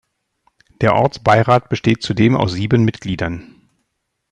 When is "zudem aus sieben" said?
2.01-2.83